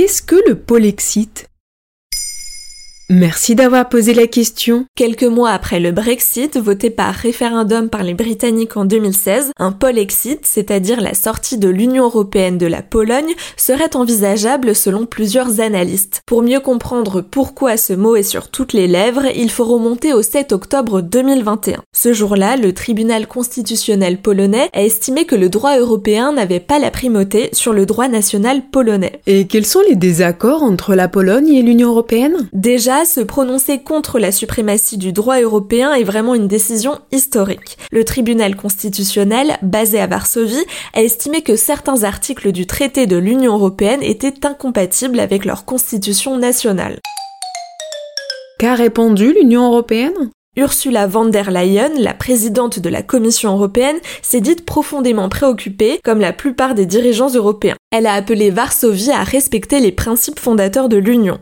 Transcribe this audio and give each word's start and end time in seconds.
qu'est-ce 0.00 0.22
que 0.22 0.36
le 0.48 0.54
Polexit 0.54 1.49
Merci 3.12 3.56
d'avoir 3.56 3.88
posé 3.88 4.14
la 4.14 4.28
question. 4.28 4.84
Quelques 4.94 5.24
mois 5.24 5.50
après 5.50 5.80
le 5.80 5.90
Brexit, 5.90 6.56
voté 6.56 6.90
par 6.90 7.12
référendum 7.12 7.88
par 7.88 8.04
les 8.04 8.14
Britanniques 8.14 8.76
en 8.76 8.84
2016, 8.84 9.50
un 9.58 9.72
Polexit, 9.72 10.46
c'est-à-dire 10.46 11.00
la 11.00 11.14
sortie 11.14 11.58
de 11.58 11.68
l'Union 11.68 12.04
européenne 12.04 12.56
de 12.56 12.68
la 12.68 12.82
Pologne, 12.82 13.34
serait 13.56 13.96
envisageable 13.96 14.76
selon 14.76 15.06
plusieurs 15.06 15.58
analystes. 15.58 16.20
Pour 16.24 16.44
mieux 16.44 16.60
comprendre 16.60 17.20
pourquoi 17.20 17.76
ce 17.76 17.94
mot 17.94 18.14
est 18.14 18.22
sur 18.22 18.48
toutes 18.48 18.74
les 18.74 18.86
lèvres, 18.86 19.26
il 19.34 19.50
faut 19.50 19.64
remonter 19.64 20.12
au 20.12 20.22
7 20.22 20.52
octobre 20.52 21.00
2021. 21.00 21.82
Ce 21.92 22.12
jour-là, 22.12 22.56
le 22.56 22.72
tribunal 22.72 23.26
constitutionnel 23.26 24.22
polonais 24.22 24.70
a 24.72 24.84
estimé 24.84 25.24
que 25.24 25.34
le 25.34 25.48
droit 25.48 25.76
européen 25.76 26.32
n'avait 26.32 26.60
pas 26.60 26.78
la 26.78 26.92
primauté 26.92 27.48
sur 27.54 27.72
le 27.72 27.86
droit 27.86 28.06
national 28.06 28.62
polonais. 28.70 29.20
Et 29.26 29.48
quels 29.48 29.66
sont 29.66 29.82
les 29.88 29.96
désaccords 29.96 30.62
entre 30.62 30.94
la 30.94 31.08
Pologne 31.08 31.48
et 31.48 31.62
l'Union 31.62 31.88
européenne? 31.88 32.48
Déjà, 32.52 32.99
se 33.04 33.20
prononcer 33.20 33.80
contre 33.80 34.18
la 34.18 34.32
suprématie 34.32 34.98
du 34.98 35.12
droit 35.12 35.40
européen 35.40 35.92
est 35.94 36.04
vraiment 36.04 36.34
une 36.34 36.48
décision 36.48 36.98
historique. 37.12 37.78
Le 37.90 38.04
tribunal 38.04 38.56
constitutionnel, 38.56 39.58
basé 39.62 40.00
à 40.00 40.06
Varsovie, 40.06 40.64
a 40.94 41.02
estimé 41.02 41.42
que 41.42 41.56
certains 41.56 42.04
articles 42.04 42.52
du 42.52 42.66
traité 42.66 43.06
de 43.06 43.16
l'Union 43.16 43.54
européenne 43.54 44.02
étaient 44.02 44.46
incompatibles 44.46 45.20
avec 45.20 45.44
leur 45.44 45.64
constitution 45.64 46.36
nationale. 46.36 46.98
Qu'a 48.58 48.74
répondu 48.74 49.32
l'Union 49.32 49.66
européenne? 49.66 50.30
Ursula 50.56 51.06
von 51.06 51.26
der 51.26 51.52
Leyen, 51.52 51.90
la 51.96 52.12
présidente 52.12 52.80
de 52.80 52.88
la 52.88 53.02
Commission 53.02 53.52
européenne, 53.52 53.98
s'est 54.20 54.40
dite 54.40 54.66
profondément 54.66 55.28
préoccupée, 55.28 56.00
comme 56.02 56.20
la 56.20 56.32
plupart 56.32 56.74
des 56.74 56.86
dirigeants 56.86 57.30
européens. 57.30 57.76
Elle 57.92 58.06
a 58.06 58.14
appelé 58.14 58.50
Varsovie 58.50 59.12
à 59.12 59.22
respecter 59.22 59.78
les 59.78 59.92
principes 59.92 60.40
fondateurs 60.40 60.88
de 60.88 60.96
l'Union. 60.96 61.38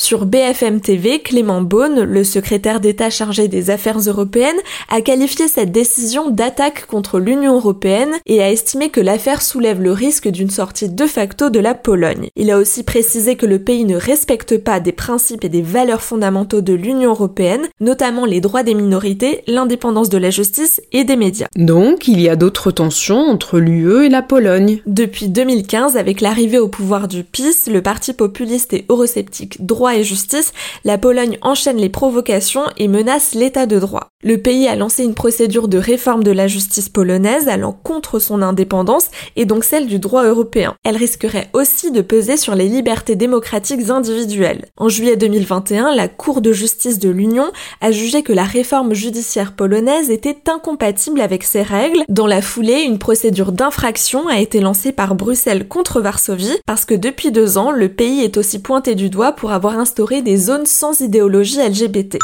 Sur 0.00 0.24
BFM 0.24 0.80
TV, 0.80 1.18
Clément 1.18 1.60
Beaune, 1.60 2.04
le 2.04 2.24
secrétaire 2.24 2.80
d'État 2.80 3.10
chargé 3.10 3.48
des 3.48 3.68
affaires 3.68 3.98
européennes, 3.98 4.56
a 4.88 5.02
qualifié 5.02 5.46
cette 5.46 5.72
décision 5.72 6.30
d'attaque 6.30 6.86
contre 6.86 7.18
l'Union 7.18 7.56
européenne 7.56 8.14
et 8.24 8.40
a 8.42 8.50
estimé 8.50 8.88
que 8.88 9.02
l'affaire 9.02 9.42
soulève 9.42 9.82
le 9.82 9.92
risque 9.92 10.26
d'une 10.26 10.48
sortie 10.48 10.88
de 10.88 11.06
facto 11.06 11.50
de 11.50 11.60
la 11.60 11.74
Pologne. 11.74 12.28
Il 12.34 12.50
a 12.50 12.56
aussi 12.56 12.82
précisé 12.82 13.36
que 13.36 13.44
le 13.44 13.58
pays 13.58 13.84
ne 13.84 13.94
respecte 13.94 14.56
pas 14.56 14.80
des 14.80 14.92
principes 14.92 15.44
et 15.44 15.50
des 15.50 15.60
valeurs 15.60 16.00
fondamentaux 16.00 16.62
de 16.62 16.72
l'Union 16.72 17.10
européenne, 17.10 17.68
notamment 17.78 18.24
les 18.24 18.40
droits 18.40 18.62
des 18.62 18.74
minorités, 18.74 19.42
l'indépendance 19.46 20.08
de 20.08 20.16
la 20.16 20.30
justice 20.30 20.80
et 20.92 21.04
des 21.04 21.16
médias. 21.16 21.48
Donc, 21.56 22.08
il 22.08 22.22
y 22.22 22.30
a 22.30 22.36
d'autres 22.36 22.70
tensions 22.70 23.20
entre 23.20 23.58
l'UE 23.58 24.06
et 24.06 24.08
la 24.08 24.22
Pologne. 24.22 24.80
Depuis 24.86 25.28
2015, 25.28 25.98
avec 25.98 26.22
l'arrivée 26.22 26.58
au 26.58 26.68
pouvoir 26.68 27.06
du 27.06 27.22
PiS, 27.22 27.68
le 27.70 27.82
parti 27.82 28.14
populiste 28.14 28.72
et 28.72 28.86
eurosceptique 28.88 29.58
justice, 30.02 30.52
la 30.84 30.98
Pologne 30.98 31.38
enchaîne 31.42 31.76
les 31.76 31.88
provocations 31.88 32.64
et 32.78 32.88
menace 32.88 33.34
l'état 33.34 33.66
de 33.66 33.78
droit. 33.78 34.10
Le 34.22 34.36
pays 34.36 34.68
a 34.68 34.76
lancé 34.76 35.02
une 35.02 35.14
procédure 35.14 35.66
de 35.66 35.78
réforme 35.78 36.22
de 36.22 36.30
la 36.30 36.46
justice 36.46 36.90
polonaise 36.90 37.48
allant 37.48 37.72
contre 37.72 38.18
son 38.18 38.42
indépendance 38.42 39.08
et 39.34 39.46
donc 39.46 39.64
celle 39.64 39.86
du 39.86 39.98
droit 39.98 40.24
européen. 40.24 40.74
Elle 40.84 40.98
risquerait 40.98 41.48
aussi 41.54 41.90
de 41.90 42.02
peser 42.02 42.36
sur 42.36 42.54
les 42.54 42.68
libertés 42.68 43.16
démocratiques 43.16 43.88
individuelles. 43.88 44.66
En 44.76 44.90
juillet 44.90 45.16
2021, 45.16 45.94
la 45.94 46.08
Cour 46.08 46.42
de 46.42 46.52
justice 46.52 46.98
de 46.98 47.08
l'Union 47.08 47.50
a 47.80 47.92
jugé 47.92 48.22
que 48.22 48.34
la 48.34 48.44
réforme 48.44 48.92
judiciaire 48.92 49.52
polonaise 49.52 50.10
était 50.10 50.50
incompatible 50.50 51.22
avec 51.22 51.42
ces 51.42 51.62
règles. 51.62 52.04
Dans 52.10 52.26
la 52.26 52.42
foulée, 52.42 52.82
une 52.82 52.98
procédure 52.98 53.52
d'infraction 53.52 54.28
a 54.28 54.38
été 54.38 54.60
lancée 54.60 54.92
par 54.92 55.14
Bruxelles 55.14 55.66
contre 55.66 56.02
Varsovie 56.02 56.58
parce 56.66 56.84
que 56.84 56.94
depuis 56.94 57.30
deux 57.32 57.56
ans, 57.56 57.70
le 57.70 57.88
pays 57.88 58.20
est 58.20 58.36
aussi 58.36 58.60
pointé 58.60 58.94
du 58.94 59.08
doigt 59.08 59.32
pour 59.32 59.52
avoir 59.52 59.78
instaurer 59.80 60.22
des 60.22 60.36
zones 60.36 60.66
sans 60.66 61.00
idéologie 61.00 61.58
LGBT. 61.58 62.18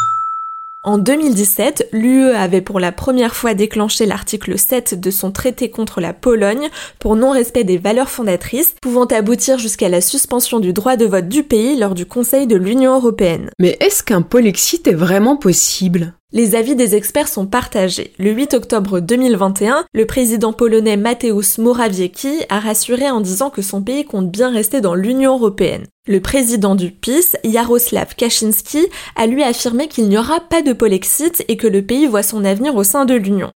En 0.87 0.99
2017, 0.99 1.89
l'UE 1.91 2.31
avait 2.31 2.61
pour 2.61 2.79
la 2.79 2.93
première 2.93 3.35
fois 3.35 3.55
déclenché 3.55 4.07
l'article 4.07 4.57
7 4.57 5.01
de 5.01 5.11
son 5.11 5.33
traité 5.33 5.69
contre 5.69 6.01
la 6.01 6.13
Pologne 6.13 6.69
pour 7.01 7.17
non-respect 7.17 7.65
des 7.65 7.77
valeurs 7.77 8.09
fondatrices, 8.09 8.77
pouvant 8.81 9.07
aboutir 9.07 9.59
jusqu'à 9.59 9.89
la 9.89 10.01
suspension 10.01 10.61
du 10.61 10.73
droit 10.73 10.95
de 10.95 11.05
vote 11.05 11.29
du 11.29 11.43
pays 11.43 11.77
lors 11.77 11.95
du 11.95 12.07
Conseil 12.07 12.47
de 12.47 12.55
l'Union 12.55 12.95
européenne. 12.95 13.51
Mais 13.59 13.77
est-ce 13.81 14.05
qu'un 14.05 14.23
polexit 14.23 14.87
est 14.87 14.95
vraiment 14.95 15.37
possible? 15.37 16.15
Les 16.37 16.55
avis 16.55 16.77
des 16.77 16.95
experts 16.95 17.29
sont 17.29 17.47
partagés. 17.47 18.13
Le 18.19 18.31
8 18.31 18.53
octobre 18.53 19.01
2021, 19.01 19.87
le 19.95 20.05
président 20.05 20.53
polonais 20.53 20.99
Mateusz 20.99 21.57
Morawiecki 21.57 22.43
a 22.51 22.61
rassuré 22.61 23.11
en 23.11 23.23
disant 23.23 23.49
que 23.49 23.63
son 23.63 23.81
pays 23.81 24.05
compte 24.05 24.31
bien 24.31 24.53
rester 24.53 24.83
dans 24.83 24.95
l'Union 24.95 25.39
européenne. 25.39 25.87
Le 26.07 26.21
président 26.21 26.75
du 26.75 26.91
PiS, 26.91 27.37
Jaroslav 27.43 28.15
Kaczynski, 28.17 28.85
a 29.17 29.27
lui 29.27 29.43
affirmé 29.43 29.89
qu'il 29.89 30.11
n'y 30.11 30.19
aura 30.19 30.41
pas 30.41 30.61
de 30.61 30.75
polexit 30.75 31.43
et 31.49 31.57
que 31.57 31.67
le 31.67 31.81
pays 31.81 32.07
voit 32.07 32.23
son 32.23 32.45
avenir 32.45 32.77
au 32.77 32.85
sein 32.85 33.07
de 33.07 33.15
l'Union. 33.15 33.51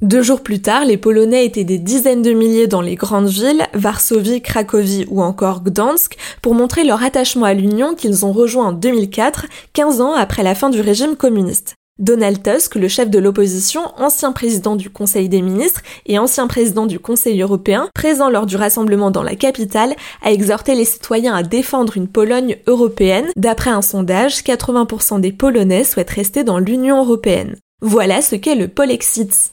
Deux 0.00 0.22
jours 0.22 0.42
plus 0.42 0.62
tard, 0.62 0.84
les 0.84 0.96
Polonais 0.96 1.44
étaient 1.44 1.64
des 1.64 1.78
dizaines 1.78 2.22
de 2.22 2.32
milliers 2.32 2.68
dans 2.68 2.80
les 2.80 2.94
grandes 2.94 3.28
villes, 3.28 3.66
Varsovie, 3.74 4.40
Cracovie 4.40 5.06
ou 5.10 5.22
encore 5.22 5.64
Gdansk, 5.64 6.16
pour 6.40 6.54
montrer 6.54 6.84
leur 6.84 7.02
attachement 7.02 7.46
à 7.46 7.54
l'Union 7.54 7.96
qu'ils 7.96 8.24
ont 8.24 8.30
rejoint 8.30 8.68
en 8.68 8.72
2004, 8.72 9.46
15 9.72 10.00
ans 10.00 10.14
après 10.14 10.44
la 10.44 10.54
fin 10.54 10.70
du 10.70 10.80
régime 10.80 11.16
communiste. 11.16 11.74
Donald 11.98 12.44
Tusk, 12.44 12.76
le 12.76 12.86
chef 12.86 13.10
de 13.10 13.18
l'opposition, 13.18 13.80
ancien 13.96 14.30
président 14.30 14.76
du 14.76 14.88
Conseil 14.88 15.28
des 15.28 15.42
ministres 15.42 15.82
et 16.06 16.16
ancien 16.16 16.46
président 16.46 16.86
du 16.86 17.00
Conseil 17.00 17.42
européen, 17.42 17.88
présent 17.92 18.30
lors 18.30 18.46
du 18.46 18.54
rassemblement 18.54 19.10
dans 19.10 19.24
la 19.24 19.34
capitale, 19.34 19.96
a 20.22 20.30
exhorté 20.30 20.76
les 20.76 20.84
citoyens 20.84 21.34
à 21.34 21.42
défendre 21.42 21.96
une 21.96 22.06
Pologne 22.06 22.58
européenne. 22.68 23.26
D'après 23.34 23.70
un 23.70 23.82
sondage, 23.82 24.44
80% 24.44 25.20
des 25.20 25.32
Polonais 25.32 25.82
souhaitent 25.82 26.10
rester 26.10 26.44
dans 26.44 26.60
l'Union 26.60 26.98
européenne. 27.02 27.56
Voilà 27.82 28.22
ce 28.22 28.36
qu'est 28.36 28.54
le 28.54 28.68
Polexit. 28.68 29.52